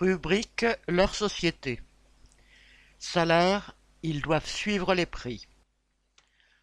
[0.00, 1.80] Rubrique leur société.
[3.00, 3.74] Salaire,
[4.04, 5.48] ils doivent suivre les prix.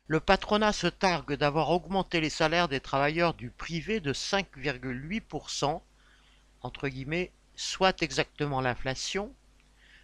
[0.08, 5.82] Le patronat se targue d'avoir augmenté les salaires des travailleurs du privé de 5,8%,
[6.62, 9.36] entre guillemets, soit exactement l'inflation,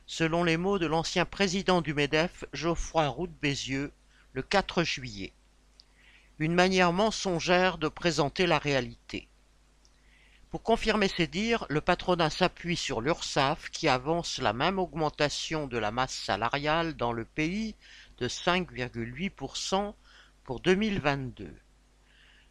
[0.05, 3.93] selon les mots de l'ancien président du MEDEF, Geoffroy Roux Bézieux,
[4.33, 5.31] le 4 juillet.
[6.37, 9.29] Une manière mensongère de présenter la réalité.
[10.51, 15.77] Pour confirmer ces dires, le patronat s'appuie sur l'URSSAF qui avance la même augmentation de
[15.77, 17.73] la masse salariale dans le pays
[18.17, 19.93] de 5,8%
[20.43, 21.55] pour 2022.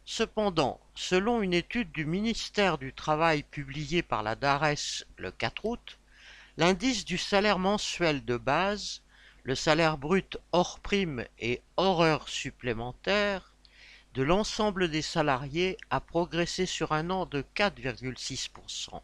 [0.03, 5.99] Cependant, selon une étude du ministère du Travail publiée par la DARES le 4 août,
[6.57, 9.03] l'indice du salaire mensuel de base,
[9.43, 13.50] le salaire brut hors prime et hors heures supplémentaires,
[14.13, 19.01] de l'ensemble des salariés a progressé sur un an de 4,6%.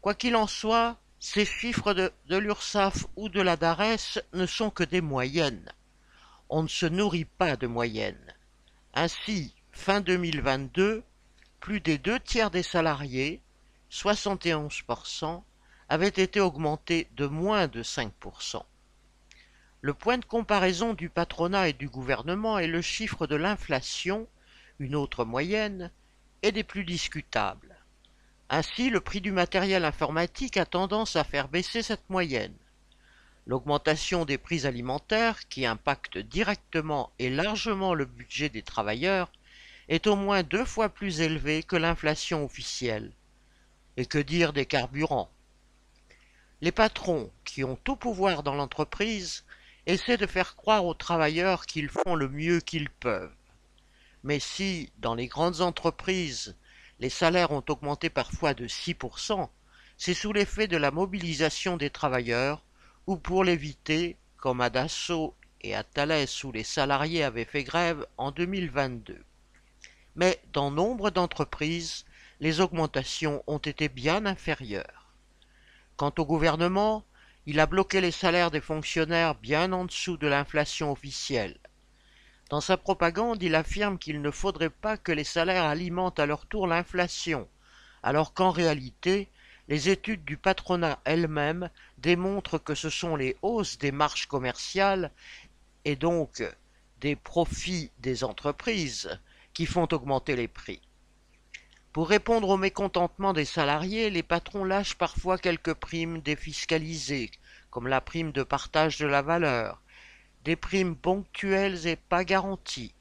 [0.00, 4.70] Quoi qu'il en soit, ces chiffres de, de l'URSSAF ou de la DARES ne sont
[4.70, 5.70] que des moyennes.
[6.48, 8.34] On ne se nourrit pas de moyennes.
[8.94, 11.02] Ainsi, fin 2022,
[11.60, 13.42] plus des deux tiers des salariés,
[13.90, 15.42] 71%,
[15.88, 18.62] avaient été augmentés de moins de 5%.
[19.80, 24.26] Le point de comparaison du patronat et du gouvernement est le chiffre de l'inflation,
[24.80, 25.92] une autre moyenne,
[26.42, 27.76] et des plus discutables.
[28.50, 32.56] Ainsi, le prix du matériel informatique a tendance à faire baisser cette moyenne.
[33.46, 39.30] L'augmentation des prix alimentaires, qui impacte directement et largement le budget des travailleurs,
[39.88, 43.12] est au moins deux fois plus élevée que l'inflation officielle.
[43.96, 45.30] Et que dire des carburants?
[46.62, 49.44] Les patrons, qui ont tout pouvoir dans l'entreprise,
[49.88, 53.34] essaient de faire croire aux travailleurs qu'ils font le mieux qu'ils peuvent.
[54.22, 56.56] Mais si, dans les grandes entreprises,
[57.00, 59.48] les salaires ont augmenté parfois de 6%,
[59.96, 62.62] c'est sous l'effet de la mobilisation des travailleurs
[63.06, 68.06] ou pour l'éviter, comme à Dassault et à Thalès où les salariés avaient fait grève
[68.18, 69.24] en 2022.
[70.16, 72.04] Mais dans nombre d'entreprises,
[72.40, 75.14] les augmentations ont été bien inférieures.
[75.96, 77.04] Quant au gouvernement,
[77.50, 81.56] il a bloqué les salaires des fonctionnaires bien en dessous de l'inflation officielle.
[82.50, 86.44] Dans sa propagande, il affirme qu'il ne faudrait pas que les salaires alimentent à leur
[86.44, 87.48] tour l'inflation,
[88.02, 89.28] alors qu'en réalité,
[89.66, 95.10] les études du patronat elles-mêmes démontrent que ce sont les hausses des marges commerciales
[95.86, 96.44] et donc
[97.00, 99.18] des profits des entreprises
[99.54, 100.82] qui font augmenter les prix.
[101.98, 107.32] Pour répondre au mécontentement des salariés, les patrons lâchent parfois quelques primes défiscalisées,
[107.70, 109.82] comme la prime de partage de la valeur,
[110.44, 112.94] des primes ponctuelles et pas garanties.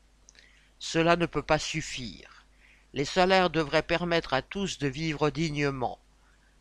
[0.80, 2.47] Cela ne peut pas suffire.
[2.94, 6.00] Les salaires devraient permettre à tous de vivre dignement.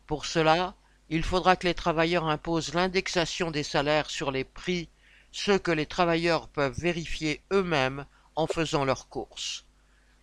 [0.05, 0.75] Pour cela,
[1.09, 4.89] il faudra que les travailleurs imposent l'indexation des salaires sur les prix,
[5.31, 8.05] ce que les travailleurs peuvent vérifier eux-mêmes
[8.35, 9.65] en faisant leurs courses.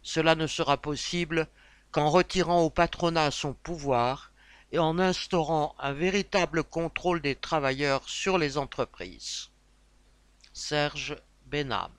[0.04, 1.48] Cela ne sera possible
[1.94, 4.32] qu'en retirant au patronat son pouvoir
[4.72, 9.50] et en instaurant un véritable contrôle des travailleurs sur les entreprises.
[10.52, 11.16] Serge
[11.46, 11.92] Benham